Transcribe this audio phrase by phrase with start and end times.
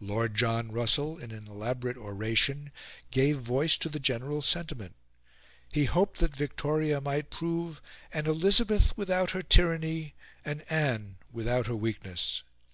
[0.00, 2.72] Lord John Russell, in an elaborate oration,
[3.10, 4.94] gave voice to the general sentiment.
[5.70, 11.76] He hoped that Victoria might prove an Elizabeth without her tyranny, an Anne without her
[11.76, 12.42] weakness.